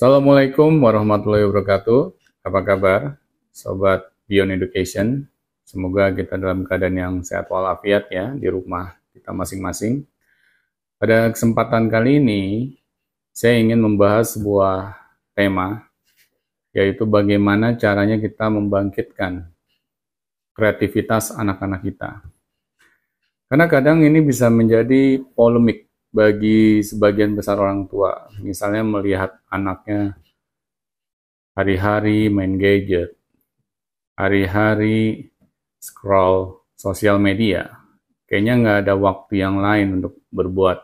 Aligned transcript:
Assalamualaikum 0.00 0.80
warahmatullahi 0.80 1.44
wabarakatuh. 1.44 2.16
Apa 2.40 2.64
kabar, 2.64 3.20
sobat 3.52 4.08
Beyond 4.32 4.56
Education? 4.56 5.28
Semoga 5.68 6.08
kita 6.16 6.40
dalam 6.40 6.64
keadaan 6.64 6.96
yang 6.96 7.14
sehat 7.20 7.52
walafiat 7.52 8.08
ya 8.08 8.32
di 8.32 8.48
rumah 8.48 8.96
kita 9.12 9.36
masing-masing. 9.36 10.08
Pada 10.96 11.28
kesempatan 11.28 11.92
kali 11.92 12.16
ini, 12.16 12.42
saya 13.36 13.60
ingin 13.60 13.76
membahas 13.76 14.40
sebuah 14.40 14.96
tema, 15.36 15.84
yaitu 16.72 17.04
bagaimana 17.04 17.76
caranya 17.76 18.16
kita 18.16 18.48
membangkitkan 18.48 19.52
kreativitas 20.56 21.28
anak-anak 21.36 21.84
kita. 21.84 22.24
Karena 23.52 23.68
kadang 23.68 24.00
ini 24.00 24.24
bisa 24.24 24.48
menjadi 24.48 25.20
polemik 25.36 25.89
bagi 26.10 26.82
sebagian 26.82 27.38
besar 27.38 27.56
orang 27.58 27.86
tua. 27.86 28.28
Misalnya 28.42 28.82
melihat 28.82 29.38
anaknya 29.46 30.18
hari-hari 31.54 32.26
main 32.30 32.58
gadget, 32.58 33.14
hari-hari 34.18 35.30
scroll 35.78 36.66
sosial 36.74 37.22
media. 37.22 37.78
Kayaknya 38.26 38.54
nggak 38.62 38.78
ada 38.86 38.94
waktu 38.94 39.32
yang 39.42 39.58
lain 39.58 40.02
untuk 40.02 40.22
berbuat 40.30 40.78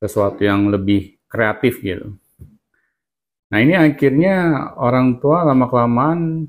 sesuatu 0.00 0.40
yang 0.44 0.72
lebih 0.72 1.18
kreatif 1.28 1.80
gitu. 1.84 2.16
Nah 3.48 3.58
ini 3.64 3.76
akhirnya 3.76 4.68
orang 4.76 5.20
tua 5.20 5.44
lama-kelamaan 5.44 6.48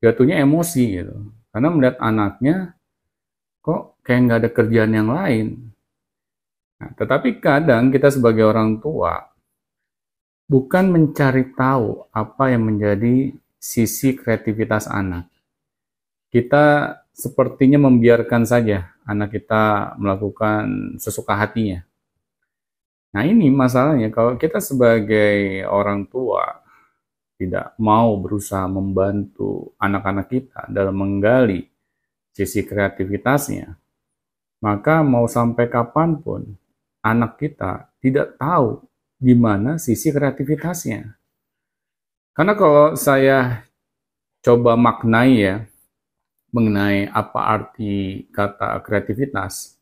jatuhnya 0.00 0.40
emosi 0.40 0.84
gitu. 1.00 1.16
Karena 1.52 1.68
melihat 1.72 1.96
anaknya 2.00 2.76
kok 3.64 4.00
kayak 4.04 4.20
nggak 4.24 4.38
ada 4.44 4.50
kerjaan 4.52 4.92
yang 4.92 5.08
lain 5.12 5.67
Nah, 6.78 6.90
tetapi 6.94 7.42
kadang 7.42 7.90
kita 7.90 8.08
sebagai 8.14 8.46
orang 8.46 8.78
tua 8.78 9.18
bukan 10.48 10.88
mencari 10.88 11.52
tahu 11.52 12.08
apa 12.14 12.54
yang 12.54 12.70
menjadi 12.70 13.34
sisi 13.58 14.14
kreativitas 14.14 14.86
anak. 14.86 15.26
Kita 16.30 16.94
sepertinya 17.10 17.82
membiarkan 17.82 18.46
saja 18.46 18.94
anak 19.02 19.34
kita 19.34 19.94
melakukan 19.98 20.94
sesuka 21.02 21.34
hatinya. 21.34 21.82
Nah 23.10 23.24
ini 23.24 23.50
masalahnya 23.50 24.12
kalau 24.14 24.36
kita 24.38 24.60
sebagai 24.60 25.64
orang 25.66 26.06
tua 26.06 26.62
tidak 27.40 27.74
mau 27.80 28.14
berusaha 28.20 28.68
membantu 28.68 29.72
anak-anak 29.80 30.26
kita 30.28 30.68
dalam 30.68 30.94
menggali 30.94 31.66
sisi 32.34 32.62
kreativitasnya, 32.62 33.74
maka 34.60 35.02
mau 35.02 35.24
sampai 35.26 35.66
kapan 35.66 36.18
pun 36.20 36.42
anak 37.08 37.40
kita 37.40 37.88
tidak 38.04 38.36
tahu 38.36 38.84
di 39.18 39.34
mana 39.34 39.80
sisi 39.80 40.12
kreativitasnya. 40.12 41.18
Karena 42.36 42.54
kalau 42.54 42.94
saya 42.94 43.66
coba 44.44 44.78
maknai 44.78 45.32
ya, 45.42 45.66
mengenai 46.54 47.10
apa 47.10 47.40
arti 47.44 48.28
kata 48.30 48.78
kreativitas. 48.86 49.76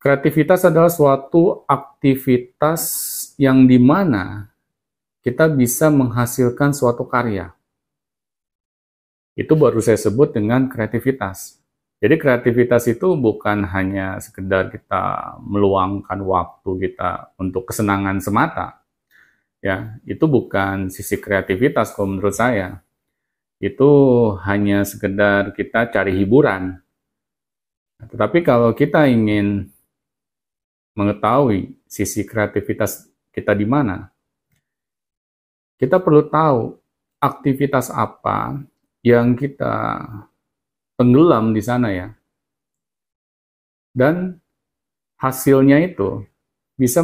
Kreativitas 0.00 0.64
adalah 0.64 0.88
suatu 0.88 1.62
aktivitas 1.68 2.82
yang 3.36 3.68
di 3.68 3.76
mana 3.76 4.48
kita 5.20 5.46
bisa 5.52 5.92
menghasilkan 5.92 6.72
suatu 6.72 7.04
karya. 7.04 7.52
Itu 9.36 9.54
baru 9.56 9.78
saya 9.84 10.00
sebut 10.00 10.32
dengan 10.32 10.72
kreativitas. 10.72 11.59
Jadi 12.00 12.16
kreativitas 12.16 12.88
itu 12.88 13.12
bukan 13.12 13.68
hanya 13.68 14.16
sekedar 14.24 14.72
kita 14.72 15.36
meluangkan 15.44 16.16
waktu 16.24 16.88
kita 16.88 17.36
untuk 17.36 17.68
kesenangan 17.68 18.24
semata. 18.24 18.80
Ya, 19.60 20.00
itu 20.08 20.24
bukan 20.24 20.88
sisi 20.88 21.20
kreativitas 21.20 21.92
kalau 21.92 22.16
menurut 22.16 22.32
saya. 22.32 22.80
Itu 23.60 23.92
hanya 24.48 24.88
sekedar 24.88 25.52
kita 25.52 25.92
cari 25.92 26.16
hiburan. 26.16 26.80
Tetapi 28.00 28.40
kalau 28.40 28.72
kita 28.72 29.04
ingin 29.04 29.68
mengetahui 30.96 31.76
sisi 31.84 32.24
kreativitas 32.24 33.12
kita 33.28 33.52
di 33.52 33.68
mana, 33.68 34.08
kita 35.76 36.00
perlu 36.00 36.24
tahu 36.24 36.80
aktivitas 37.20 37.92
apa 37.92 38.56
yang 39.04 39.36
kita 39.36 40.00
tenggelam 41.00 41.56
di 41.56 41.64
sana 41.64 41.88
ya. 41.88 42.12
Dan 43.96 44.36
hasilnya 45.16 45.80
itu 45.80 46.28
bisa 46.76 47.00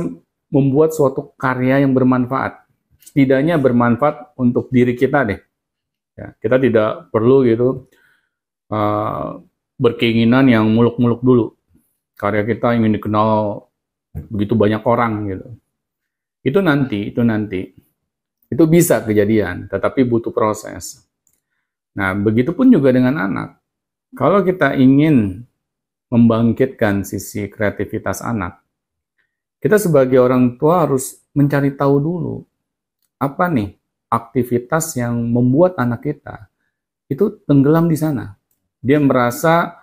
membuat 0.52 0.92
suatu 0.92 1.32
karya 1.40 1.80
yang 1.80 1.96
bermanfaat. 1.96 2.68
Setidaknya 3.00 3.56
bermanfaat 3.56 4.36
untuk 4.36 4.68
diri 4.68 4.92
kita 4.92 5.24
deh. 5.24 5.40
Ya, 6.16 6.36
kita 6.36 6.60
tidak 6.60 7.08
perlu 7.08 7.44
gitu 7.48 7.88
uh, 8.68 9.40
berkeinginan 9.80 10.48
yang 10.52 10.68
muluk-muluk 10.68 11.24
dulu. 11.24 11.46
Karya 12.16 12.44
kita 12.44 12.76
ingin 12.76 13.00
dikenal 13.00 13.64
begitu 14.28 14.52
banyak 14.56 14.82
orang 14.84 15.12
gitu. 15.32 15.48
Itu 16.44 16.60
nanti, 16.60 17.12
itu 17.12 17.20
nanti. 17.24 17.60
Itu 18.46 18.64
bisa 18.70 19.02
kejadian, 19.02 19.66
tetapi 19.66 20.06
butuh 20.06 20.30
proses. 20.30 21.04
Nah, 21.98 22.14
begitupun 22.14 22.70
juga 22.70 22.94
dengan 22.94 23.18
anak. 23.18 23.65
Kalau 24.16 24.40
kita 24.40 24.72
ingin 24.80 25.44
membangkitkan 26.08 27.04
sisi 27.04 27.52
kreativitas 27.52 28.24
anak, 28.24 28.64
kita 29.60 29.76
sebagai 29.76 30.24
orang 30.24 30.56
tua 30.56 30.88
harus 30.88 31.20
mencari 31.36 31.76
tahu 31.76 32.00
dulu 32.00 32.36
apa 33.20 33.44
nih 33.52 33.76
aktivitas 34.08 34.96
yang 34.96 35.20
membuat 35.20 35.76
anak 35.76 36.08
kita 36.08 36.48
itu 37.12 37.44
tenggelam 37.44 37.92
di 37.92 37.96
sana. 38.00 38.40
Dia 38.80 38.96
merasa 39.04 39.76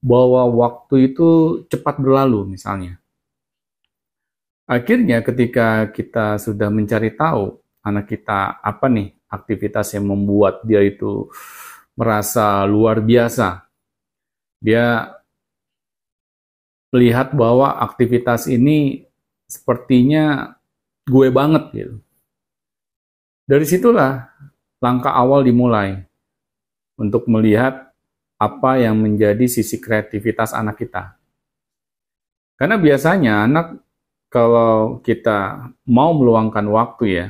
bahwa 0.00 0.48
waktu 0.48 1.12
itu 1.12 1.28
cepat 1.68 2.00
berlalu 2.00 2.56
misalnya. 2.56 2.96
Akhirnya 4.64 5.20
ketika 5.20 5.92
kita 5.92 6.40
sudah 6.40 6.72
mencari 6.72 7.12
tahu 7.12 7.60
anak 7.84 8.08
kita 8.08 8.64
apa 8.64 8.88
nih 8.88 9.12
aktivitas 9.28 9.92
yang 9.92 10.08
membuat 10.08 10.64
dia 10.64 10.80
itu 10.80 11.28
merasa 11.92 12.64
luar 12.64 13.04
biasa 13.04 13.63
dia 14.64 15.12
melihat 16.88 17.36
bahwa 17.36 17.68
aktivitas 17.84 18.48
ini 18.48 19.04
sepertinya 19.44 20.56
gue 21.04 21.28
banget 21.28 21.64
gitu. 21.76 21.94
Dari 23.44 23.66
situlah 23.68 24.32
langkah 24.80 25.12
awal 25.12 25.44
dimulai 25.44 26.00
untuk 26.96 27.28
melihat 27.28 27.92
apa 28.40 28.80
yang 28.80 28.96
menjadi 28.96 29.44
sisi 29.44 29.76
kreativitas 29.76 30.56
anak 30.56 30.80
kita. 30.80 31.20
Karena 32.56 32.80
biasanya 32.80 33.44
anak 33.44 33.66
kalau 34.32 35.04
kita 35.04 35.70
mau 35.84 36.16
meluangkan 36.16 36.64
waktu 36.72 37.04
ya, 37.10 37.28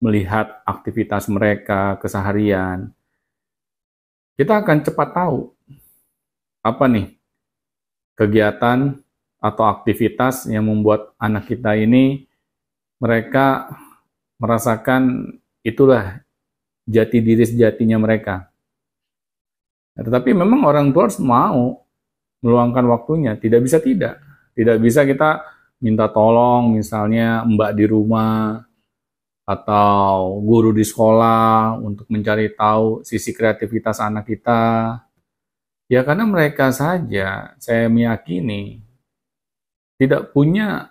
melihat 0.00 0.64
aktivitas 0.64 1.28
mereka 1.28 2.00
keseharian, 2.00 2.94
kita 4.36 4.60
akan 4.60 4.84
cepat 4.84 5.08
tahu 5.12 5.55
apa 6.66 6.90
nih 6.90 7.14
kegiatan 8.18 8.98
atau 9.38 9.64
aktivitas 9.70 10.50
yang 10.50 10.66
membuat 10.66 11.14
anak 11.20 11.46
kita 11.46 11.78
ini 11.78 12.26
mereka 12.98 13.70
merasakan 14.40 15.30
itulah 15.62 16.26
jati 16.88 17.22
diri 17.22 17.44
sejatinya 17.44 18.00
mereka. 18.00 18.48
Nah, 19.96 20.02
tetapi 20.04 20.32
memang 20.32 20.64
orang 20.64 20.90
tua 20.90 21.08
harus 21.08 21.20
mau 21.20 21.84
meluangkan 22.40 22.84
waktunya, 22.88 23.36
tidak 23.36 23.64
bisa 23.64 23.78
tidak. 23.80 24.20
Tidak 24.56 24.76
bisa 24.80 25.04
kita 25.04 25.44
minta 25.80 26.08
tolong 26.08 26.80
misalnya 26.80 27.44
mbak 27.44 27.76
di 27.76 27.84
rumah 27.84 28.64
atau 29.44 30.40
guru 30.40 30.72
di 30.72 30.82
sekolah 30.82 31.76
untuk 31.78 32.08
mencari 32.08 32.50
tahu 32.56 33.04
sisi 33.04 33.36
kreativitas 33.36 34.00
anak 34.00 34.24
kita 34.26 34.96
Ya 35.86 36.02
karena 36.02 36.26
mereka 36.26 36.74
saja, 36.74 37.54
saya 37.62 37.86
meyakini, 37.86 38.82
tidak 40.02 40.34
punya 40.34 40.90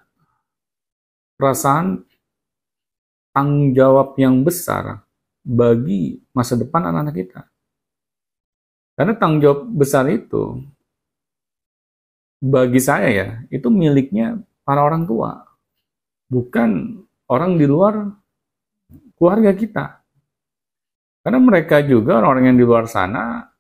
perasaan 1.36 2.08
tanggung 3.36 3.76
jawab 3.76 4.16
yang 4.16 4.40
besar 4.40 5.04
bagi 5.44 6.24
masa 6.32 6.56
depan 6.56 6.88
anak-anak 6.88 7.16
kita. 7.16 7.42
Karena 8.96 9.14
tanggung 9.20 9.44
jawab 9.44 9.62
besar 9.68 10.08
itu, 10.08 10.64
bagi 12.40 12.80
saya 12.80 13.10
ya, 13.12 13.30
itu 13.52 13.68
miliknya 13.68 14.40
para 14.64 14.80
orang 14.80 15.04
tua. 15.04 15.44
Bukan 16.32 17.04
orang 17.28 17.60
di 17.60 17.68
luar 17.68 18.16
keluarga 19.20 19.52
kita. 19.52 19.86
Karena 21.20 21.40
mereka 21.44 21.84
juga 21.84 22.24
orang-orang 22.24 22.56
yang 22.56 22.60
di 22.64 22.66
luar 22.66 22.88
sana 22.88 23.55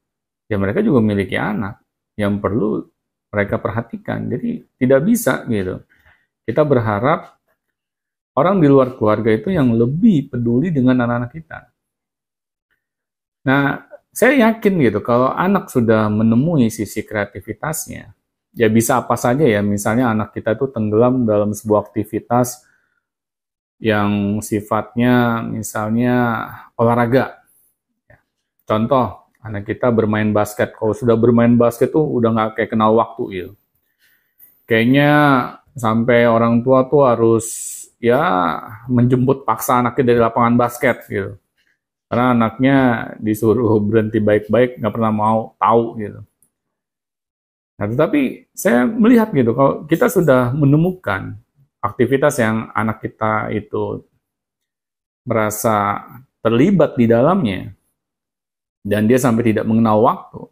ya 0.45 0.57
mereka 0.57 0.81
juga 0.81 1.01
memiliki 1.01 1.36
anak 1.38 1.81
yang 2.15 2.39
perlu 2.39 2.86
mereka 3.33 3.59
perhatikan. 3.59 4.30
Jadi 4.31 4.63
tidak 4.80 5.01
bisa 5.03 5.44
gitu. 5.50 5.83
Kita 6.45 6.62
berharap 6.63 7.36
orang 8.38 8.62
di 8.62 8.68
luar 8.69 8.95
keluarga 8.95 9.31
itu 9.31 9.51
yang 9.51 9.74
lebih 9.75 10.31
peduli 10.31 10.69
dengan 10.71 11.03
anak-anak 11.03 11.31
kita. 11.33 11.59
Nah, 13.45 13.83
saya 14.15 14.50
yakin 14.50 14.74
gitu 14.80 15.00
kalau 15.03 15.30
anak 15.36 15.68
sudah 15.68 16.07
menemui 16.07 16.71
sisi 16.71 17.03
kreativitasnya, 17.03 18.15
ya 18.56 18.68
bisa 18.71 19.03
apa 19.03 19.19
saja 19.19 19.44
ya. 19.44 19.59
Misalnya 19.59 20.15
anak 20.15 20.31
kita 20.31 20.56
itu 20.56 20.71
tenggelam 20.71 21.27
dalam 21.27 21.51
sebuah 21.51 21.91
aktivitas 21.91 22.63
yang 23.81 24.39
sifatnya 24.39 25.44
misalnya 25.44 26.48
olahraga. 26.80 27.44
Ya. 28.07 28.18
Contoh, 28.63 29.25
anak 29.45 29.69
kita 29.69 29.94
bermain 29.94 30.33
basket. 30.33 30.74
Kalau 30.74 30.97
sudah 30.97 31.13
bermain 31.13 31.53
basket 31.53 31.94
tuh 31.94 32.01
udah 32.01 32.33
nggak 32.33 32.50
kayak 32.57 32.69
kenal 32.74 32.97
waktu 32.97 33.24
gitu. 33.30 33.51
Kayaknya 34.65 35.12
sampai 35.77 36.25
orang 36.25 36.65
tua 36.65 36.89
tuh 36.89 37.06
harus 37.06 37.45
ya 38.01 38.21
menjemput 38.89 39.45
paksa 39.45 39.86
anaknya 39.86 40.03
dari 40.09 40.19
lapangan 40.19 40.56
basket 40.57 41.06
gitu. 41.06 41.38
Karena 42.09 42.33
anaknya 42.33 42.77
disuruh 43.21 43.77
berhenti 43.88 44.18
baik-baik 44.18 44.81
nggak 44.81 44.94
pernah 44.94 45.13
mau 45.13 45.53
tahu 45.62 46.01
gitu. 46.01 46.21
Nah, 47.75 47.91
tetapi 47.91 48.48
saya 48.56 48.88
melihat 48.88 49.36
gitu, 49.36 49.51
kalau 49.51 49.83
kita 49.83 50.07
sudah 50.07 50.56
menemukan 50.56 51.36
aktivitas 51.83 52.39
yang 52.39 52.71
anak 52.71 53.03
kita 53.03 53.51
itu 53.51 54.00
merasa 55.27 56.00
terlibat 56.39 56.95
di 56.95 57.03
dalamnya, 57.03 57.75
dan 58.86 59.10
dia 59.10 59.18
sampai 59.18 59.50
tidak 59.50 59.66
mengenal 59.66 60.06
waktu, 60.06 60.46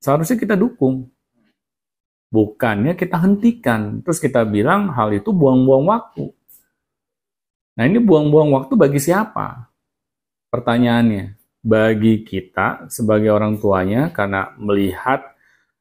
seharusnya 0.00 0.40
kita 0.40 0.56
dukung. 0.56 1.12
Bukannya 2.32 2.96
kita 2.96 3.20
hentikan, 3.20 4.00
terus 4.00 4.16
kita 4.20 4.44
bilang 4.48 4.92
hal 4.92 5.12
itu 5.12 5.32
buang-buang 5.32 5.84
waktu. 5.88 6.32
Nah 7.76 7.84
ini 7.84 8.00
buang-buang 8.00 8.52
waktu 8.52 8.72
bagi 8.76 9.00
siapa? 9.00 9.68
Pertanyaannya, 10.48 11.36
bagi 11.60 12.24
kita 12.24 12.88
sebagai 12.88 13.28
orang 13.32 13.60
tuanya 13.60 14.08
karena 14.08 14.52
melihat 14.56 15.24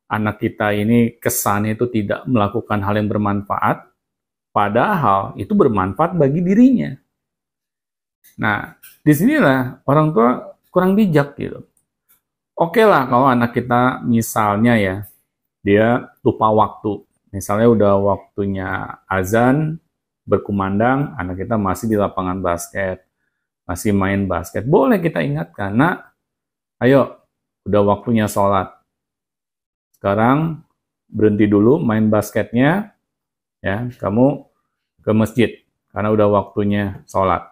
anak 0.08 0.40
kita 0.40 0.72
ini 0.72 1.16
kesannya 1.20 1.76
itu 1.76 1.88
tidak 1.92 2.24
melakukan 2.28 2.80
hal 2.80 2.96
yang 2.96 3.12
bermanfaat, 3.12 3.88
padahal 4.56 5.36
itu 5.36 5.52
bermanfaat 5.52 6.16
bagi 6.16 6.40
dirinya. 6.44 6.96
Nah, 8.40 8.76
di 9.04 9.12
sinilah 9.12 9.84
orang 9.84 10.16
tua 10.16 10.57
kurang 10.78 10.94
bijak 10.94 11.34
gitu. 11.42 11.66
Oke 12.54 12.86
lah 12.86 13.10
kalau 13.10 13.26
anak 13.26 13.58
kita 13.58 14.06
misalnya 14.06 14.78
ya, 14.78 14.96
dia 15.66 16.06
lupa 16.22 16.54
waktu. 16.54 17.02
Misalnya 17.34 17.66
udah 17.74 17.94
waktunya 17.98 19.02
azan, 19.10 19.82
berkumandang, 20.22 21.18
anak 21.18 21.42
kita 21.42 21.58
masih 21.58 21.90
di 21.90 21.98
lapangan 21.98 22.46
basket, 22.46 23.02
masih 23.66 23.90
main 23.90 24.30
basket. 24.30 24.70
Boleh 24.70 25.02
kita 25.02 25.26
ingatkan, 25.26 25.74
nak, 25.74 26.14
ayo, 26.78 27.26
udah 27.66 27.82
waktunya 27.82 28.30
sholat 28.30 28.78
sekarang 29.98 30.62
berhenti 31.10 31.50
dulu 31.50 31.82
main 31.82 32.06
basketnya, 32.06 32.94
ya, 33.66 33.90
kamu 33.98 34.46
ke 35.02 35.10
masjid 35.10 35.50
karena 35.90 36.14
udah 36.14 36.30
waktunya 36.30 37.02
sholat. 37.10 37.50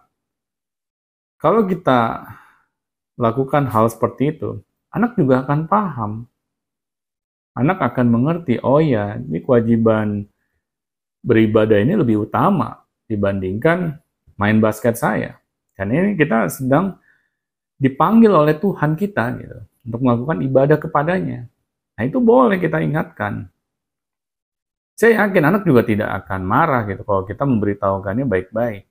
Kalau 1.42 1.66
kita 1.66 2.22
lakukan 3.16 3.68
hal 3.68 3.88
seperti 3.88 4.36
itu, 4.36 4.60
anak 4.92 5.16
juga 5.16 5.44
akan 5.44 5.60
paham. 5.68 6.12
Anak 7.56 7.80
akan 7.80 8.06
mengerti, 8.12 8.60
oh 8.60 8.84
ya, 8.84 9.16
ini 9.16 9.40
kewajiban 9.40 10.28
beribadah 11.24 11.80
ini 11.80 11.96
lebih 11.96 12.28
utama 12.28 12.84
dibandingkan 13.08 13.96
main 14.36 14.60
basket 14.60 14.94
saya. 15.00 15.40
Karena 15.72 16.04
ini 16.04 16.12
kita 16.14 16.52
sedang 16.52 17.00
dipanggil 17.76 18.32
oleh 18.32 18.56
Tuhan 18.56 18.96
kita 18.96 19.24
gitu 19.40 19.58
untuk 19.88 20.00
melakukan 20.04 20.38
ibadah 20.44 20.78
kepadanya. 20.80 21.48
Nah 21.96 22.02
itu 22.04 22.20
boleh 22.20 22.60
kita 22.60 22.80
ingatkan. 22.80 23.48
Saya 24.96 25.28
yakin 25.28 25.44
anak 25.44 25.62
juga 25.68 25.84
tidak 25.84 26.08
akan 26.24 26.40
marah 26.40 26.88
gitu 26.88 27.04
kalau 27.04 27.28
kita 27.28 27.44
memberitahukannya 27.44 28.24
baik-baik. 28.24 28.88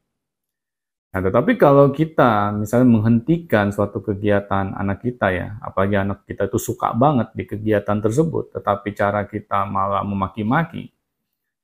Nah, 1.15 1.23
tetapi 1.23 1.55
kalau 1.55 1.95
kita 1.95 2.51
misalnya 2.51 2.91
menghentikan 2.91 3.71
suatu 3.71 4.03
kegiatan 4.03 4.75
anak 4.75 4.99
kita 4.99 5.31
ya, 5.31 5.55
apalagi 5.63 5.95
anak 5.95 6.27
kita 6.27 6.51
itu 6.51 6.59
suka 6.59 6.91
banget 6.91 7.31
di 7.31 7.47
kegiatan 7.47 8.03
tersebut, 8.03 8.51
tetapi 8.51 8.91
cara 8.91 9.23
kita 9.23 9.63
malah 9.63 10.03
memaki-maki, 10.03 10.91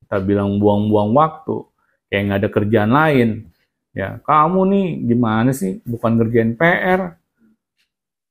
kita 0.07 0.24
bilang 0.24 0.56
buang-buang 0.56 1.12
waktu, 1.12 1.68
kayak 2.07 2.21
nggak 2.31 2.39
ada 2.39 2.50
kerjaan 2.56 2.92
lain, 2.95 3.30
ya 3.92 4.24
kamu 4.24 4.59
nih 4.71 4.88
gimana 5.12 5.51
sih, 5.51 5.83
bukan 5.83 6.15
ngerjain 6.15 6.56
PR, 6.56 7.19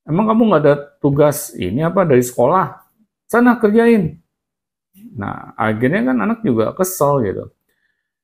emang 0.08 0.24
kamu 0.24 0.40
nggak 0.40 0.62
ada 0.64 0.76
tugas 1.04 1.52
ini 1.52 1.84
apa 1.84 2.08
dari 2.08 2.24
sekolah, 2.24 2.80
sana 3.28 3.60
kerjain. 3.60 4.16
Nah, 5.20 5.52
akhirnya 5.52 6.00
kan 6.00 6.16
anak 6.16 6.40
juga 6.40 6.72
kesel 6.72 7.28
gitu. 7.28 7.52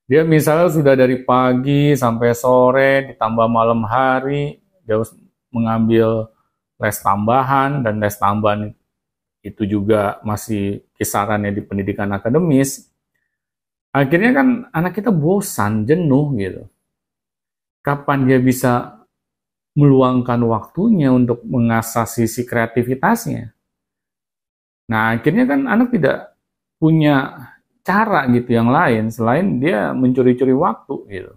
Dia 0.07 0.23
misalnya 0.23 0.71
sudah 0.71 0.95
dari 0.95 1.19
pagi 1.19 1.91
sampai 1.91 2.31
sore, 2.31 3.11
ditambah 3.11 3.47
malam 3.51 3.83
hari, 3.83 4.63
dia 4.87 4.95
harus 4.95 5.11
mengambil 5.51 6.31
les 6.79 6.95
tambahan, 7.03 7.83
dan 7.83 7.99
les 7.99 8.15
tambahan 8.15 8.71
itu 9.43 9.63
juga 9.67 10.23
masih 10.23 10.79
kisarannya 10.95 11.51
di 11.51 11.59
pendidikan 11.59 12.07
akademis. 12.15 12.87
Akhirnya 13.91 14.31
kan 14.31 14.47
anak 14.71 14.95
kita 14.95 15.11
bosan, 15.11 15.83
jenuh 15.83 16.31
gitu. 16.39 16.63
Kapan 17.83 18.31
dia 18.31 18.39
bisa 18.39 19.03
meluangkan 19.75 20.39
waktunya 20.47 21.11
untuk 21.11 21.43
mengasah 21.43 22.07
sisi 22.07 22.47
kreativitasnya? 22.47 23.51
Nah, 24.87 25.19
akhirnya 25.19 25.43
kan 25.43 25.67
anak 25.67 25.91
tidak 25.91 26.31
punya 26.79 27.35
cara 27.87 28.27
gitu 28.27 28.51
yang 28.51 28.67
lain 28.67 29.07
selain 29.07 29.63
dia 29.63 29.95
mencuri-curi 29.95 30.51
waktu 30.51 30.95
gitu. 31.07 31.33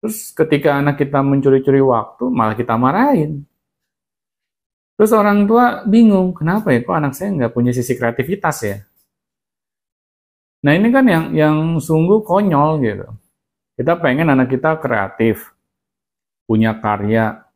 Terus 0.00 0.32
ketika 0.32 0.80
anak 0.80 0.98
kita 0.98 1.20
mencuri-curi 1.20 1.78
waktu, 1.84 2.26
malah 2.32 2.56
kita 2.56 2.74
marahin. 2.74 3.44
Terus 4.98 5.12
orang 5.14 5.46
tua 5.46 5.86
bingung, 5.86 6.34
kenapa 6.34 6.74
ya 6.74 6.82
kok 6.82 6.96
anak 6.96 7.12
saya 7.14 7.30
nggak 7.36 7.52
punya 7.54 7.70
sisi 7.70 7.94
kreativitas 7.94 8.56
ya? 8.66 8.76
Nah 10.66 10.72
ini 10.74 10.90
kan 10.90 11.06
yang 11.06 11.24
yang 11.30 11.56
sungguh 11.78 12.26
konyol 12.26 12.82
gitu. 12.82 13.06
Kita 13.78 13.98
pengen 14.02 14.34
anak 14.34 14.50
kita 14.50 14.78
kreatif, 14.82 15.54
punya 16.50 16.74
karya, 16.82 17.46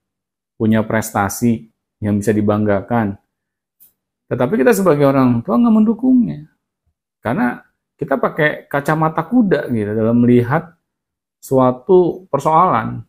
punya 0.55 0.87
prestasi 0.87 1.67
yang 1.99 2.19
bisa 2.23 2.31
dibanggakan. 2.31 3.19
Tetapi 4.31 4.55
kita 4.55 4.71
sebagai 4.71 5.07
orang 5.07 5.43
tua 5.43 5.59
nggak 5.59 5.75
mendukungnya. 5.83 6.47
Karena 7.23 7.66
kita 7.97 8.21
pakai 8.21 8.69
kacamata 8.69 9.25
kuda 9.25 9.73
gitu 9.73 9.91
dalam 9.97 10.21
melihat 10.21 10.77
suatu 11.41 12.29
persoalan. 12.29 13.01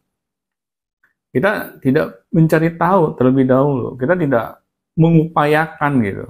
Kita 1.32 1.78
tidak 1.84 2.28
mencari 2.32 2.74
tahu 2.80 3.14
terlebih 3.20 3.46
dahulu. 3.46 4.00
Kita 4.00 4.16
tidak 4.16 4.64
mengupayakan 4.96 5.94
gitu. 6.02 6.28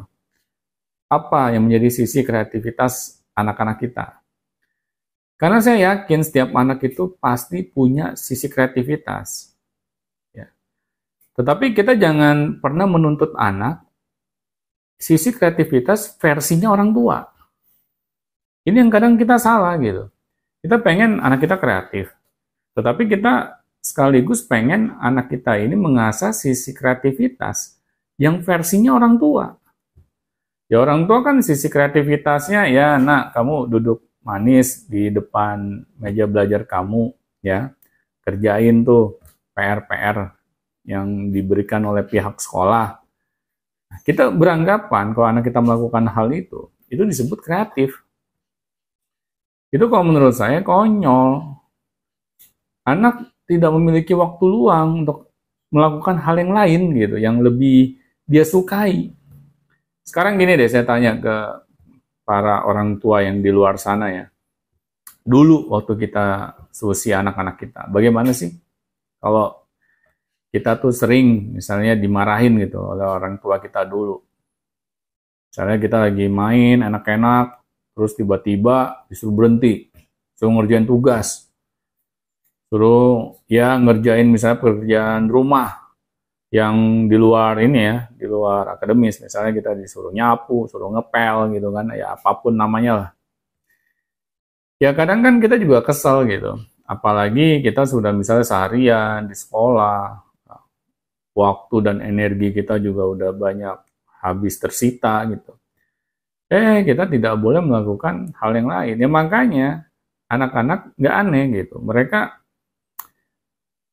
Apa 1.08 1.56
yang 1.56 1.70
menjadi 1.70 2.04
sisi 2.04 2.26
kreativitas 2.26 3.24
anak-anak 3.38 3.78
kita. 3.80 4.20
Karena 5.38 5.62
saya 5.62 5.94
yakin 5.94 6.26
setiap 6.26 6.50
anak 6.58 6.82
itu 6.82 7.14
pasti 7.22 7.62
punya 7.62 8.18
sisi 8.18 8.50
kreativitas. 8.50 9.54
Ya. 10.34 10.50
Tetapi 11.38 11.78
kita 11.78 11.94
jangan 11.94 12.58
pernah 12.58 12.90
menuntut 12.90 13.38
anak 13.38 13.86
sisi 14.98 15.30
kreativitas 15.30 16.18
versinya 16.18 16.74
orang 16.74 16.90
tua. 16.90 17.37
Ini 18.68 18.84
yang 18.84 18.92
kadang 18.92 19.16
kita 19.16 19.40
salah 19.40 19.80
gitu. 19.80 20.12
Kita 20.60 20.84
pengen 20.84 21.24
anak 21.24 21.48
kita 21.48 21.56
kreatif, 21.56 22.12
tetapi 22.76 23.08
kita 23.08 23.64
sekaligus 23.80 24.44
pengen 24.44 24.92
anak 25.00 25.32
kita 25.32 25.56
ini 25.56 25.80
mengasah 25.80 26.36
sisi 26.36 26.76
kreativitas 26.76 27.80
yang 28.20 28.44
versinya 28.44 29.00
orang 29.00 29.16
tua. 29.16 29.56
Ya 30.68 30.84
orang 30.84 31.08
tua 31.08 31.24
kan 31.24 31.40
sisi 31.40 31.72
kreativitasnya 31.72 32.68
ya 32.68 33.00
nak 33.00 33.32
kamu 33.32 33.72
duduk 33.72 34.04
manis 34.20 34.84
di 34.84 35.08
depan 35.08 35.88
meja 35.96 36.28
belajar 36.28 36.68
kamu 36.68 37.16
ya 37.40 37.72
kerjain 38.28 38.84
tuh 38.84 39.16
PR-PR 39.56 40.36
yang 40.84 41.32
diberikan 41.32 41.88
oleh 41.88 42.04
pihak 42.04 42.36
sekolah 42.36 43.08
kita 44.04 44.32
beranggapan 44.32 45.16
kalau 45.16 45.28
anak 45.28 45.48
kita 45.48 45.60
melakukan 45.64 46.12
hal 46.12 46.28
itu, 46.32 46.68
itu 46.92 47.04
disebut 47.04 47.40
kreatif. 47.40 48.04
Itu 49.72 49.92
kalau 49.92 50.08
menurut 50.08 50.36
saya 50.36 50.64
konyol. 50.64 51.60
Anak 52.88 53.36
tidak 53.44 53.72
memiliki 53.76 54.16
waktu 54.16 54.44
luang 54.48 55.04
untuk 55.04 55.32
melakukan 55.72 56.24
hal 56.24 56.40
yang 56.40 56.52
lain 56.56 56.82
gitu, 56.96 57.16
yang 57.20 57.44
lebih 57.44 58.00
dia 58.24 58.48
sukai. 58.48 59.12
Sekarang 60.08 60.40
gini 60.40 60.56
deh, 60.56 60.72
saya 60.72 60.88
tanya 60.88 61.20
ke 61.20 61.36
para 62.24 62.64
orang 62.64 63.00
tua 63.00 63.24
yang 63.24 63.44
di 63.44 63.52
luar 63.52 63.76
sana 63.80 64.08
ya. 64.12 64.26
dulu 65.28 65.68
waktu 65.76 66.08
kita 66.08 66.56
seusia 66.72 67.20
anak-anak 67.20 67.60
kita. 67.60 67.92
Bagaimana 67.92 68.32
sih 68.32 68.48
kalau 69.20 69.68
kita 70.48 70.80
tuh 70.80 70.96
sering 70.96 71.60
misalnya 71.60 72.00
dimarahin 72.00 72.56
gitu 72.64 72.80
oleh 72.80 73.04
orang 73.04 73.36
tua 73.44 73.60
kita 73.60 73.84
dulu. 73.84 74.24
Misalnya 75.52 75.78
kita 75.84 75.98
lagi 76.08 76.26
main 76.32 76.80
enak-enak, 76.80 77.57
terus 77.98 78.13
tiba-tiba 78.13 79.10
disuruh 79.10 79.34
berhenti, 79.34 79.89
suruh 80.38 80.54
ngerjain 80.54 80.86
tugas, 80.86 81.50
suruh 82.70 83.42
ya 83.50 83.74
ngerjain 83.82 84.30
misalnya 84.30 84.62
pekerjaan 84.62 85.25
rumah, 85.25 85.89
yang 86.54 87.10
di 87.10 87.18
luar 87.18 87.58
ini 87.60 87.80
ya, 87.82 87.98
di 88.13 88.24
luar 88.30 88.77
akademis, 88.77 89.20
misalnya 89.20 89.51
kita 89.51 89.74
disuruh 89.74 90.13
nyapu, 90.13 90.70
suruh 90.70 90.94
ngepel 90.94 91.58
gitu 91.58 91.74
kan, 91.74 91.89
ya 91.98 92.13
apa 92.13 92.38
pun 92.38 92.54
namanya 92.54 92.94
lah. 92.94 93.10
Ya 94.77 94.94
kadang 94.94 95.25
kan 95.25 95.42
kita 95.42 95.58
juga 95.58 95.82
kesel 95.82 96.30
gitu, 96.30 96.62
apalagi 96.86 97.66
kita 97.66 97.89
sudah 97.89 98.13
misalnya 98.13 98.46
seharian 98.46 99.25
di 99.25 99.34
sekolah, 99.34 100.22
waktu 101.34 101.75
dan 101.82 101.98
energi 102.01 102.54
kita 102.54 102.77
juga 102.77 103.10
udah 103.10 103.32
banyak 103.34 103.77
habis 104.22 104.56
tersita 104.58 105.22
gitu. 105.30 105.54
Eh 106.48 106.88
kita 106.88 107.04
tidak 107.12 107.36
boleh 107.44 107.60
melakukan 107.60 108.32
hal 108.39 108.51
yang 108.56 108.72
lain. 108.72 108.96
Ya 108.96 109.10
makanya 109.12 109.68
anak-anak 110.27 110.92
nggak 111.00 111.16
aneh 111.16 111.44
gitu, 111.63 111.80
mereka 111.80 112.39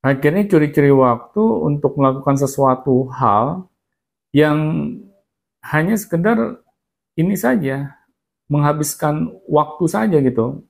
akhirnya 0.02 0.44
curi-curi 0.50 0.90
waktu 0.90 1.42
untuk 1.42 1.94
melakukan 1.96 2.36
sesuatu 2.36 3.06
hal 3.14 3.70
yang 4.34 4.58
hanya 5.62 5.94
sekedar 5.94 6.60
ini 7.14 7.38
saja 7.38 7.94
menghabiskan 8.50 9.30
waktu 9.46 9.84
saja 9.86 10.18
gitu. 10.20 10.66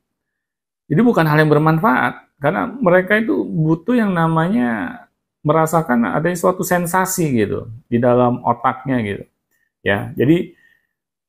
Jadi 0.87 1.01
bukan 1.01 1.25
hal 1.25 1.41
yang 1.41 1.51
bermanfaat 1.51 2.29
karena 2.39 2.69
mereka 2.69 3.17
itu 3.17 3.43
butuh 3.43 3.97
yang 3.97 4.13
namanya 4.13 5.01
merasakan 5.41 6.13
ada 6.13 6.29
suatu 6.37 6.61
sensasi 6.61 7.25
gitu 7.41 7.73
di 7.89 7.97
dalam 7.97 8.45
otaknya 8.45 9.01
gitu. 9.01 9.25
Ya, 9.81 10.13
jadi 10.17 10.53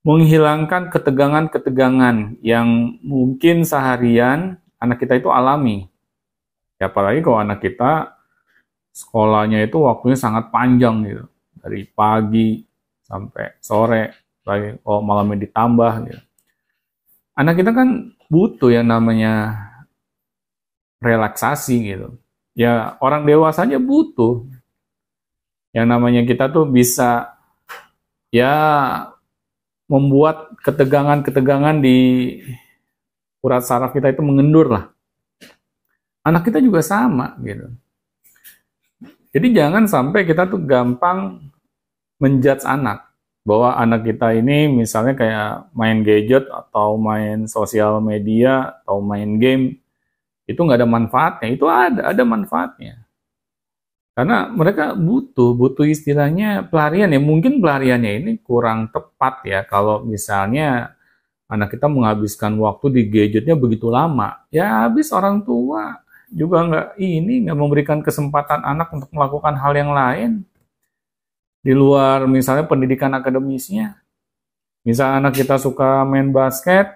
menghilangkan 0.05 0.93
ketegangan-ketegangan 0.93 2.39
yang 2.45 3.01
mungkin 3.01 3.65
seharian 3.65 4.61
anak 4.77 5.01
kita 5.01 5.17
itu 5.17 5.33
alami 5.33 5.89
Ya 6.75 6.91
apalagi 6.91 7.23
kalau 7.23 7.39
anak 7.39 7.63
kita 7.63 8.19
sekolahnya 8.91 9.63
itu 9.63 9.79
waktunya 9.79 10.17
sangat 10.19 10.51
panjang 10.51 11.07
gitu. 11.07 11.25
Dari 11.59 11.87
pagi 11.87 12.61
sampai 13.07 13.57
sore, 13.63 14.35
lagi 14.43 14.75
oh 14.83 14.99
malamnya 14.99 15.47
ditambah 15.47 15.93
gitu. 16.11 16.21
Anak 17.35 17.55
kita 17.59 17.71
kan 17.71 18.15
butuh 18.27 18.71
yang 18.71 18.87
namanya 18.91 19.55
relaksasi 20.99 21.95
gitu. 21.95 22.19
Ya 22.55 22.95
orang 22.99 23.27
dewasanya 23.27 23.79
butuh 23.79 24.47
yang 25.75 25.91
namanya 25.91 26.23
kita 26.23 26.47
tuh 26.51 26.67
bisa 26.67 27.35
ya 28.31 28.55
membuat 29.85 30.57
ketegangan-ketegangan 30.65 31.81
di 31.81 31.97
urat 33.45 33.61
saraf 33.61 33.93
kita 33.93 34.09
itu 34.09 34.25
mengendur 34.25 34.73
lah. 34.73 34.85
Anak 36.25 36.49
kita 36.49 36.57
juga 36.57 36.81
sama 36.81 37.37
gitu. 37.45 37.69
Jadi 39.29 39.47
jangan 39.53 39.85
sampai 39.85 40.25
kita 40.25 40.49
tuh 40.49 40.63
gampang 40.63 41.51
menjudge 42.17 42.65
anak 42.65 43.05
bahwa 43.45 43.77
anak 43.77 44.01
kita 44.09 44.33
ini 44.33 44.65
misalnya 44.65 45.13
kayak 45.13 45.69
main 45.77 46.01
gadget 46.01 46.49
atau 46.49 46.97
main 46.97 47.45
sosial 47.45 48.01
media 48.01 48.73
atau 48.81 49.05
main 49.05 49.37
game 49.37 49.77
itu 50.49 50.57
nggak 50.57 50.81
ada 50.81 50.89
manfaatnya 50.89 51.49
itu 51.53 51.65
ada 51.69 52.09
ada 52.09 52.23
manfaatnya 52.25 53.04
karena 54.15 54.47
mereka 54.47 54.95
butuh 54.95 55.51
butuh 55.53 55.83
istilahnya 55.83 56.63
pelarian 56.71 57.11
ya 57.11 57.19
mungkin 57.19 57.59
pelariannya 57.59 58.11
ini 58.23 58.31
kurang 58.39 58.87
tepat 58.89 59.43
ya 59.43 59.59
kalau 59.67 60.07
misalnya 60.07 60.95
anak 61.51 61.75
kita 61.75 61.91
menghabiskan 61.91 62.55
waktu 62.57 62.85
di 62.95 63.01
gadgetnya 63.11 63.59
begitu 63.59 63.91
lama 63.91 64.39
ya 64.49 64.87
habis 64.87 65.11
orang 65.11 65.43
tua 65.43 65.99
juga 66.31 66.63
nggak 66.63 66.87
ini 66.97 67.45
nggak 67.45 67.59
memberikan 67.59 67.99
kesempatan 67.99 68.63
anak 68.63 68.89
untuk 68.95 69.11
melakukan 69.11 69.53
hal 69.59 69.73
yang 69.75 69.91
lain 69.91 70.47
di 71.65 71.73
luar 71.73 72.29
misalnya 72.29 72.69
pendidikan 72.69 73.09
akademisnya. 73.17 73.97
Misal 74.85 75.17
anak 75.17 75.33
kita 75.33 75.57
suka 75.57 76.05
main 76.05 76.29
basket, 76.29 76.93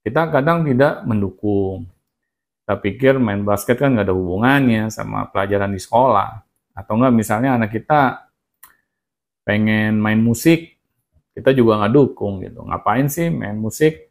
kita 0.00 0.32
kadang 0.32 0.64
tidak 0.64 1.04
mendukung. 1.04 1.84
Kita 2.72 2.80
pikir 2.80 3.20
main 3.20 3.44
basket 3.44 3.76
kan 3.76 3.92
nggak 3.92 4.08
ada 4.08 4.16
hubungannya 4.16 4.88
sama 4.88 5.28
pelajaran 5.28 5.76
di 5.76 5.76
sekolah. 5.76 6.40
Atau 6.72 6.96
enggak 6.96 7.12
misalnya 7.12 7.60
anak 7.60 7.68
kita 7.68 8.32
pengen 9.44 10.00
main 10.00 10.16
musik, 10.16 10.80
kita 11.36 11.52
juga 11.52 11.84
nggak 11.84 11.92
dukung 11.92 12.40
gitu. 12.40 12.64
Ngapain 12.64 13.12
sih 13.12 13.28
main 13.28 13.60
musik? 13.60 14.08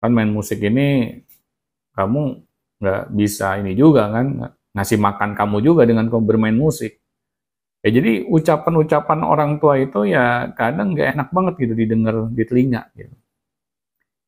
Kan 0.00 0.16
main 0.16 0.32
musik 0.32 0.64
ini 0.64 1.20
kamu 1.92 2.40
nggak 2.80 3.12
bisa 3.12 3.60
ini 3.60 3.76
juga 3.76 4.08
kan 4.08 4.56
ngasih 4.72 4.96
makan 4.96 5.36
kamu 5.36 5.60
juga 5.60 5.84
dengan 5.84 6.08
kamu 6.08 6.24
bermain 6.24 6.56
musik. 6.56 7.04
Ya 7.84 8.00
jadi 8.00 8.24
ucapan-ucapan 8.32 9.28
orang 9.28 9.60
tua 9.60 9.76
itu 9.76 10.08
ya 10.08 10.56
kadang 10.56 10.96
nggak 10.96 11.20
enak 11.20 11.28
banget 11.36 11.68
gitu 11.68 11.76
didengar 11.76 12.32
di 12.32 12.48
telinga 12.48 12.88
gitu. 12.96 13.12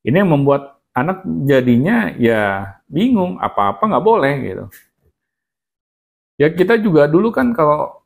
Ini 0.05 0.21
yang 0.21 0.29
membuat 0.29 0.72
anak 0.93 1.25
jadinya 1.49 2.13
ya 2.15 2.77
bingung 2.85 3.41
apa-apa 3.41 3.81
nggak 3.89 4.05
boleh 4.05 4.33
gitu. 4.45 4.65
Ya 6.37 6.49
kita 6.49 6.77
juga 6.81 7.05
dulu 7.09 7.29
kan 7.29 7.53
kalau 7.53 8.01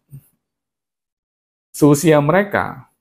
seusia 1.72 2.20
mereka 2.20 2.92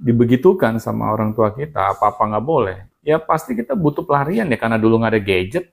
dibegitukan 0.00 0.78
sama 0.78 1.12
orang 1.12 1.36
tua 1.36 1.52
kita 1.52 1.92
apa-apa 1.96 2.22
nggak 2.34 2.46
boleh, 2.46 2.78
ya 3.04 3.18
pasti 3.22 3.54
kita 3.54 3.76
butuh 3.76 4.02
pelarian 4.02 4.48
ya 4.50 4.58
karena 4.58 4.78
dulu 4.80 4.98
nggak 4.98 5.12
ada 5.14 5.22
gadget, 5.22 5.64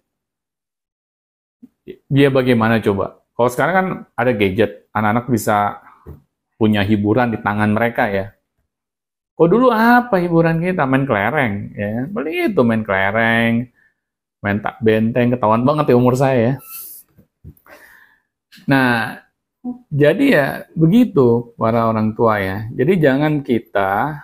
dia 2.06 2.30
bagaimana 2.30 2.78
coba? 2.84 3.22
Kalau 3.34 3.50
sekarang 3.50 3.74
kan 3.74 3.88
ada 4.14 4.32
gadget, 4.36 4.92
anak-anak 4.92 5.26
bisa 5.32 5.80
punya 6.60 6.84
hiburan 6.84 7.32
di 7.32 7.40
tangan 7.40 7.72
mereka 7.72 8.12
ya. 8.12 8.36
Kok 9.40 9.48
dulu 9.48 9.72
apa 9.72 10.20
hiburan 10.20 10.60
kita? 10.60 10.84
Main 10.84 11.08
kelereng, 11.08 11.72
ya. 11.72 11.94
Beli 12.12 12.52
itu 12.52 12.60
main 12.68 12.84
kelereng, 12.84 13.72
main 14.44 14.58
tak 14.60 14.84
benteng, 14.84 15.32
ketahuan 15.32 15.64
banget 15.64 15.92
ya 15.92 15.96
umur 15.96 16.20
saya 16.20 16.36
ya. 16.36 16.54
Nah, 18.68 19.24
jadi 19.88 20.26
ya 20.28 20.48
begitu 20.76 21.56
para 21.56 21.88
orang 21.88 22.12
tua 22.20 22.44
ya. 22.44 22.68
Jadi 22.76 23.00
jangan 23.00 23.40
kita 23.40 24.20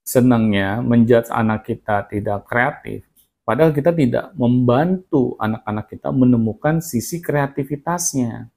senangnya 0.00 0.80
menjudge 0.80 1.28
anak 1.28 1.68
kita 1.68 2.08
tidak 2.08 2.48
kreatif 2.48 3.04
Padahal 3.44 3.76
kita 3.76 3.92
tidak 3.92 4.32
membantu 4.40 5.36
anak-anak 5.36 5.92
kita 5.92 6.08
menemukan 6.08 6.80
sisi 6.80 7.20
kreativitasnya. 7.20 8.48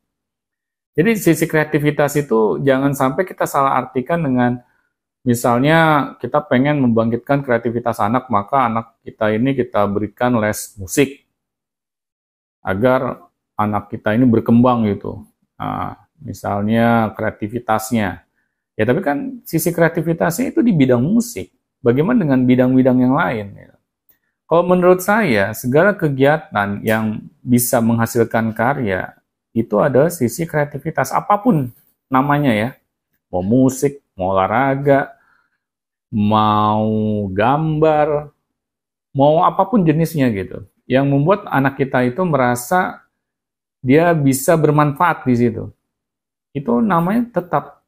Jadi 0.96 1.12
sisi 1.20 1.44
kreativitas 1.44 2.16
itu 2.16 2.64
jangan 2.64 2.96
sampai 2.96 3.28
kita 3.28 3.44
salah 3.44 3.76
artikan 3.76 4.24
dengan 4.24 4.64
misalnya 5.24 6.14
kita 6.20 6.44
pengen 6.46 6.82
membangkitkan 6.84 7.42
kreativitas 7.42 7.98
anak, 8.02 8.30
maka 8.30 8.68
anak 8.70 8.98
kita 9.02 9.34
ini 9.34 9.56
kita 9.58 9.86
berikan 9.90 10.38
les 10.38 10.76
musik 10.78 11.26
agar 12.62 13.30
anak 13.58 13.90
kita 13.90 14.14
ini 14.14 14.28
berkembang 14.28 14.86
gitu. 14.92 15.24
Nah, 15.58 15.98
misalnya 16.22 17.14
kreativitasnya. 17.18 18.28
Ya 18.78 18.84
tapi 18.86 19.02
kan 19.02 19.42
sisi 19.42 19.74
kreativitasnya 19.74 20.54
itu 20.54 20.62
di 20.62 20.70
bidang 20.70 21.02
musik. 21.02 21.50
Bagaimana 21.82 22.22
dengan 22.22 22.42
bidang-bidang 22.46 22.98
yang 23.02 23.14
lain? 23.18 23.74
Kalau 24.48 24.64
menurut 24.64 25.04
saya, 25.04 25.52
segala 25.52 25.92
kegiatan 25.92 26.80
yang 26.86 27.20
bisa 27.44 27.84
menghasilkan 27.84 28.54
karya 28.56 29.18
itu 29.52 29.76
adalah 29.82 30.14
sisi 30.14 30.46
kreativitas 30.46 31.10
apa 31.12 31.36
pun 31.42 31.74
namanya 32.08 32.54
ya. 32.54 32.70
Mau 33.28 33.44
musik, 33.44 34.00
mau 34.18 34.34
olahraga, 34.34 35.14
mau 36.12 36.90
gambar, 37.32 38.34
mau 39.14 39.46
apa 39.46 39.64
pun 39.70 39.86
jenisnya 39.86 40.34
gitu. 40.34 40.66
Yang 40.90 41.06
membuat 41.08 41.46
anak 41.48 41.78
kita 41.78 42.04
itu 42.04 42.26
merasa 42.26 43.06
dia 43.86 44.12
bisa 44.18 44.58
bermanfaat 44.58 45.24
di 45.30 45.36
situ. 45.38 45.70
Itu 46.52 46.82
namanya 46.82 47.40
tetap 47.40 47.86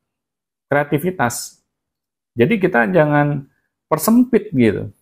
kreativitas. 0.69 1.65
Jadi 2.37 2.61
kita 2.61 2.85
jangan 2.93 3.49
persempit 3.89 4.53
gitu. 4.53 4.93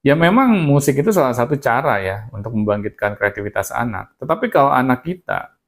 Ya 0.00 0.16
memang 0.16 0.64
musik 0.64 0.96
itu 0.96 1.12
salah 1.12 1.36
satu 1.36 1.60
cara 1.60 2.00
ya 2.00 2.16
untuk 2.32 2.56
membangkitkan 2.56 3.20
kreativitas 3.20 3.70
anak. 3.70 4.16
Tetapi 4.18 4.48
kalau 4.48 4.72
anak 4.72 5.04
kita 5.04 5.60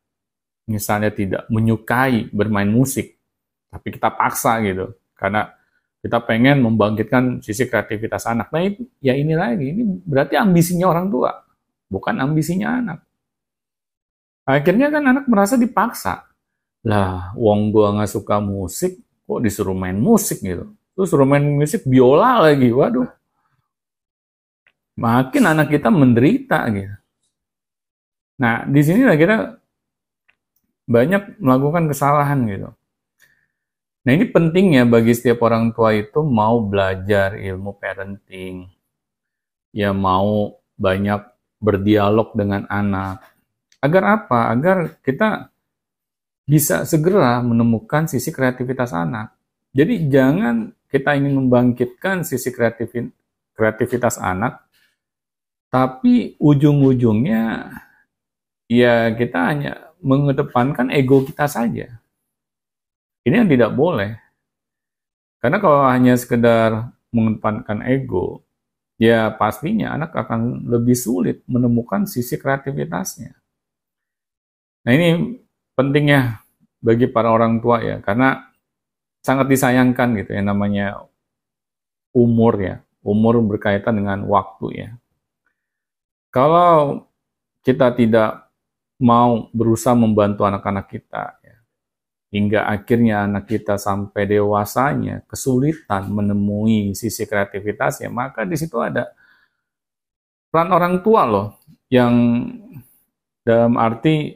misalnya 0.66 1.12
tidak 1.12 1.44
menyukai 1.52 2.32
bermain 2.32 2.68
musik, 2.68 3.21
tapi 3.72 3.88
kita 3.96 4.12
paksa 4.12 4.60
gitu, 4.60 4.92
karena 5.16 5.48
Kita 6.02 6.18
pengen 6.18 6.66
membangkitkan 6.66 7.38
sisi 7.46 7.70
kreativitas 7.70 8.26
anak. 8.26 8.50
Nah, 8.50 8.66
itu, 8.66 8.82
ya 8.98 9.14
ini 9.14 9.38
lagi, 9.38 9.70
ini 9.70 9.86
berarti 10.02 10.34
ambisinya 10.34 10.90
orang 10.90 11.06
tua, 11.06 11.30
bukan 11.86 12.18
ambisinya 12.18 12.74
anak. 12.82 12.98
Akhirnya 14.42 14.90
kan 14.90 15.06
anak 15.06 15.30
merasa 15.30 15.54
dipaksa. 15.54 16.26
Lah, 16.82 17.30
wong 17.38 17.70
gua 17.70 17.94
nggak 17.94 18.10
suka 18.10 18.42
musik, 18.42 18.98
kok 18.98 19.40
disuruh 19.46 19.78
main 19.78 19.94
musik 19.94 20.42
gitu. 20.42 20.74
Terus 20.98 21.06
suruh 21.06 21.22
main 21.22 21.46
musik 21.46 21.86
biola 21.86 22.50
lagi, 22.50 22.74
waduh. 22.74 23.06
Makin 24.98 25.42
anak 25.46 25.70
kita 25.70 25.86
menderita 25.86 26.66
gitu. 26.74 26.98
Nah, 28.42 28.66
di 28.66 28.80
sinilah 28.82 29.14
kita 29.14 29.36
banyak 30.90 31.38
melakukan 31.38 31.86
kesalahan 31.86 32.42
gitu. 32.50 32.74
Nah 34.02 34.10
ini 34.18 34.26
penting 34.26 34.74
ya 34.74 34.82
bagi 34.82 35.14
setiap 35.14 35.46
orang 35.46 35.70
tua 35.70 35.94
itu 35.94 36.26
mau 36.26 36.58
belajar 36.58 37.38
ilmu 37.38 37.78
parenting, 37.78 38.66
ya 39.70 39.94
mau 39.94 40.58
banyak 40.74 41.22
berdialog 41.62 42.34
dengan 42.34 42.66
anak. 42.66 43.22
Agar 43.78 44.02
apa? 44.18 44.50
Agar 44.50 44.98
kita 45.06 45.54
bisa 46.42 46.82
segera 46.82 47.38
menemukan 47.46 48.10
sisi 48.10 48.34
kreativitas 48.34 48.90
anak. 48.90 49.38
Jadi 49.70 50.10
jangan 50.10 50.74
kita 50.90 51.14
ingin 51.14 51.38
membangkitkan 51.38 52.26
sisi 52.26 52.50
kreativitas 53.54 54.18
anak, 54.18 54.66
tapi 55.70 56.34
ujung-ujungnya 56.42 57.70
ya 58.66 59.14
kita 59.14 59.38
hanya 59.46 59.72
mengedepankan 60.02 60.90
ego 60.90 61.22
kita 61.22 61.46
saja. 61.46 62.01
Ini 63.22 63.34
yang 63.42 63.50
tidak 63.50 63.70
boleh. 63.74 64.18
Karena 65.38 65.58
kalau 65.58 65.86
hanya 65.86 66.14
sekedar 66.14 66.94
mengedepankan 67.10 67.82
ego, 67.86 68.42
ya 68.98 69.30
pastinya 69.34 69.94
anak 69.94 70.14
akan 70.14 70.66
lebih 70.70 70.94
sulit 70.94 71.42
menemukan 71.50 72.06
sisi 72.06 72.38
kreativitasnya. 72.38 73.34
Nah 74.86 74.92
ini 74.94 75.38
pentingnya 75.74 76.42
bagi 76.82 77.06
para 77.10 77.30
orang 77.30 77.58
tua 77.62 77.82
ya, 77.82 77.98
karena 78.02 78.50
sangat 79.22 79.50
disayangkan 79.50 80.18
gitu 80.22 80.30
ya 80.34 80.42
namanya 80.42 81.06
umur 82.14 82.58
ya, 82.58 82.82
umur 83.02 83.38
berkaitan 83.42 83.98
dengan 83.98 84.26
waktu 84.26 84.66
ya. 84.74 84.90
Kalau 86.30 87.06
kita 87.66 87.94
tidak 87.98 88.50
mau 89.02 89.50
berusaha 89.50 89.98
membantu 89.98 90.46
anak-anak 90.46 90.86
kita 90.86 91.41
hingga 92.32 92.64
akhirnya 92.64 93.28
anak 93.28 93.44
kita 93.44 93.76
sampai 93.76 94.24
dewasanya 94.24 95.20
kesulitan 95.28 96.08
menemui 96.08 96.96
sisi 96.96 97.28
kreativitasnya, 97.28 98.08
maka 98.08 98.48
di 98.48 98.56
situ 98.56 98.80
ada 98.80 99.12
peran 100.48 100.72
orang 100.72 101.04
tua 101.04 101.28
loh 101.28 101.60
yang 101.92 102.12
dalam 103.44 103.76
arti 103.76 104.32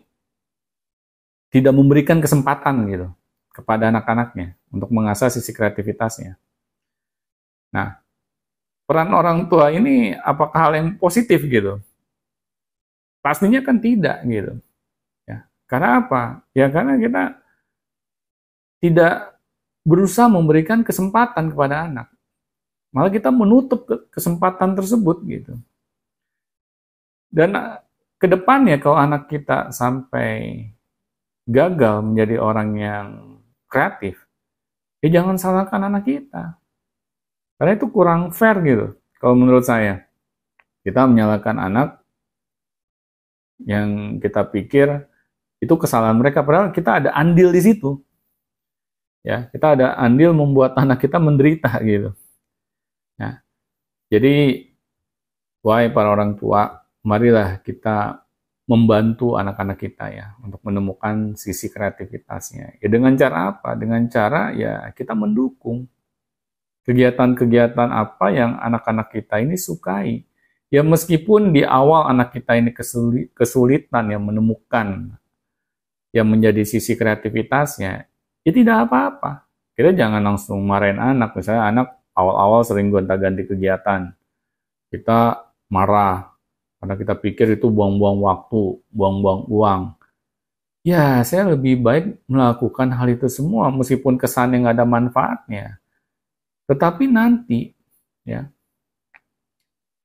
tidak 1.48 1.72
memberikan 1.72 2.20
kesempatan 2.20 2.84
gitu 2.92 3.08
kepada 3.56 3.88
anak-anaknya 3.88 4.52
untuk 4.68 4.92
mengasah 4.92 5.32
sisi 5.32 5.56
kreativitasnya. 5.56 6.36
Nah, 7.72 7.96
peran 8.84 9.08
orang 9.16 9.48
tua 9.48 9.72
ini 9.72 10.12
apakah 10.20 10.68
hal 10.68 10.72
yang 10.76 10.88
positif 11.00 11.40
gitu? 11.48 11.80
Pastinya 13.24 13.64
kan 13.64 13.80
tidak 13.80 14.20
gitu. 14.28 14.60
Ya, 15.24 15.48
karena 15.64 16.04
apa? 16.04 16.44
Ya 16.52 16.68
karena 16.68 17.00
kita 17.00 17.45
tidak 18.80 19.36
berusaha 19.86 20.26
memberikan 20.26 20.82
kesempatan 20.82 21.54
kepada 21.54 21.86
anak. 21.86 22.10
Malah 22.90 23.12
kita 23.14 23.30
menutup 23.30 23.86
kesempatan 24.10 24.74
tersebut 24.74 25.22
gitu. 25.30 25.54
Dan 27.30 27.54
eh, 27.54 27.78
ke 28.18 28.26
depannya 28.26 28.82
kalau 28.82 28.98
anak 28.98 29.30
kita 29.30 29.70
sampai 29.70 30.64
gagal 31.46 32.02
menjadi 32.02 32.36
orang 32.42 32.70
yang 32.74 33.06
kreatif, 33.70 34.18
ya 35.04 35.20
jangan 35.20 35.38
salahkan 35.38 35.86
anak 35.86 36.02
kita. 36.08 36.58
Karena 37.56 37.72
itu 37.78 37.86
kurang 37.92 38.34
fair 38.34 38.58
gitu. 38.64 38.96
Kalau 39.20 39.36
menurut 39.38 39.64
saya, 39.64 40.04
kita 40.82 41.06
menyalahkan 41.08 41.56
anak 41.56 41.88
yang 43.64 44.18
kita 44.20 44.44
pikir 44.52 45.08
itu 45.56 45.74
kesalahan 45.76 46.16
mereka, 46.20 46.44
padahal 46.44 46.68
kita 46.72 47.00
ada 47.00 47.10
andil 47.16 47.48
di 47.48 47.60
situ 47.64 48.05
ya 49.26 49.50
kita 49.50 49.74
ada 49.74 49.98
andil 49.98 50.30
membuat 50.30 50.78
anak 50.78 51.02
kita 51.02 51.18
menderita 51.18 51.74
gitu. 51.82 52.14
Ya 53.18 53.42
jadi 54.06 54.70
wahai 55.66 55.90
para 55.90 56.14
orang 56.14 56.38
tua 56.38 56.86
marilah 57.02 57.58
kita 57.58 58.22
membantu 58.70 59.38
anak-anak 59.38 59.78
kita 59.78 60.06
ya 60.10 60.26
untuk 60.42 60.62
menemukan 60.62 61.34
sisi 61.34 61.70
kreativitasnya. 61.70 62.78
Ya 62.78 62.86
dengan 62.86 63.18
cara 63.18 63.50
apa? 63.50 63.74
Dengan 63.74 64.06
cara 64.06 64.54
ya 64.54 64.94
kita 64.94 65.14
mendukung 65.18 65.90
kegiatan-kegiatan 66.86 67.90
apa 67.90 68.26
yang 68.30 68.58
anak-anak 68.62 69.10
kita 69.10 69.42
ini 69.42 69.58
sukai. 69.58 70.22
Ya 70.70 70.82
meskipun 70.82 71.54
di 71.54 71.62
awal 71.62 72.10
anak 72.10 72.34
kita 72.34 72.58
ini 72.58 72.74
kesulitan 73.34 74.10
yang 74.10 74.22
menemukan 74.22 75.14
yang 76.10 76.26
menjadi 76.26 76.66
sisi 76.66 76.98
kreativitasnya 76.98 78.10
ya 78.46 78.50
tidak 78.54 78.86
apa-apa. 78.86 79.50
Kita 79.74 79.90
jangan 79.90 80.22
langsung 80.22 80.62
marahin 80.62 81.02
anak. 81.02 81.34
Misalnya 81.34 81.66
anak 81.66 81.86
awal-awal 82.14 82.62
sering 82.62 82.94
gonta-ganti 82.94 83.42
kegiatan. 83.44 84.14
Kita 84.88 85.50
marah 85.66 86.30
karena 86.78 86.94
kita 86.94 87.14
pikir 87.18 87.58
itu 87.58 87.66
buang-buang 87.66 88.22
waktu, 88.22 88.78
buang-buang 88.94 89.50
uang. 89.50 89.82
Ya, 90.86 91.18
saya 91.26 91.50
lebih 91.50 91.82
baik 91.82 92.22
melakukan 92.30 92.94
hal 92.94 93.10
itu 93.10 93.26
semua 93.26 93.74
meskipun 93.74 94.14
kesannya 94.14 94.62
nggak 94.62 94.76
ada 94.78 94.86
manfaatnya. 94.86 95.82
Tetapi 96.70 97.10
nanti, 97.10 97.74
ya, 98.22 98.46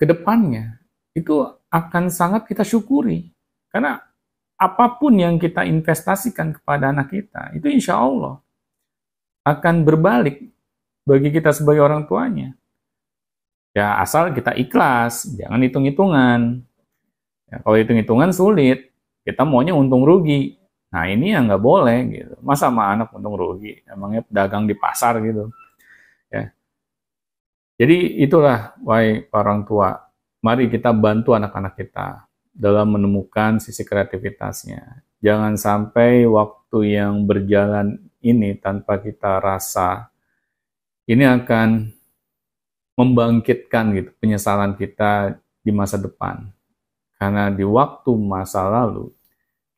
ke 0.01 0.09
depannya 0.09 0.81
itu 1.13 1.45
akan 1.69 2.09
sangat 2.09 2.49
kita 2.49 2.65
syukuri. 2.65 3.29
Karena 3.69 4.01
apa 4.61 5.01
pun 5.01 5.17
yang 5.17 5.41
kita 5.41 5.65
investasikan 5.65 6.53
kepada 6.53 6.93
anak 6.93 7.09
kita, 7.09 7.49
itu 7.57 7.65
insya 7.65 7.97
Allah 7.97 8.37
akan 9.41 9.81
berbalik 9.81 10.53
bagi 11.01 11.33
kita 11.33 11.49
sebagai 11.49 11.81
orang 11.81 12.05
tuanya. 12.05 12.53
Ya 13.73 13.97
asal 13.97 14.29
kita 14.37 14.53
ikhlas, 14.53 15.33
jangan 15.33 15.57
hitung-hitungan. 15.65 16.61
Ya, 17.49 17.57
kalau 17.65 17.75
hitung-hitungan 17.81 18.29
sulit, 18.29 18.93
kita 19.25 19.41
maunya 19.41 19.73
untung 19.73 20.05
rugi. 20.05 20.61
Nah 20.93 21.09
ini 21.09 21.33
yang 21.33 21.49
nggak 21.49 21.63
boleh 21.63 21.97
gitu. 22.13 22.35
Masa 22.45 22.69
sama 22.69 22.93
anak 22.93 23.09
untung 23.17 23.33
rugi? 23.33 23.81
Emangnya 23.89 24.21
dagang 24.29 24.69
di 24.69 24.77
pasar 24.77 25.17
gitu. 25.25 25.49
Ya. 26.29 26.53
Jadi 27.81 28.21
itulah 28.21 28.77
wahai 28.85 29.25
orang 29.33 29.65
tua, 29.65 29.97
mari 30.45 30.69
kita 30.69 30.93
bantu 30.93 31.33
anak-anak 31.33 31.73
kita 31.73 32.29
dalam 32.51 32.93
menemukan 32.95 33.57
sisi 33.57 33.81
kreativitasnya. 33.87 35.03
Jangan 35.23 35.55
sampai 35.55 36.27
waktu 36.27 36.99
yang 36.99 37.23
berjalan 37.25 37.99
ini 38.21 38.57
tanpa 38.59 39.01
kita 39.01 39.41
rasa 39.41 40.11
ini 41.09 41.25
akan 41.25 41.89
membangkitkan 42.95 43.97
gitu 43.97 44.09
penyesalan 44.21 44.77
kita 44.77 45.41
di 45.65 45.71
masa 45.73 45.97
depan. 45.97 46.49
Karena 47.17 47.53
di 47.53 47.65
waktu 47.65 48.11
masa 48.17 48.65
lalu 48.65 49.13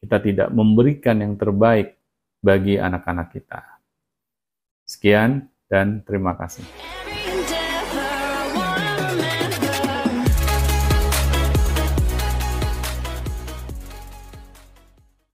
kita 0.03 0.19
tidak 0.19 0.49
memberikan 0.51 1.19
yang 1.19 1.35
terbaik 1.39 1.95
bagi 2.43 2.75
anak-anak 2.75 3.31
kita. 3.31 3.61
Sekian 4.83 5.47
dan 5.71 6.03
terima 6.03 6.35
kasih. 6.35 7.02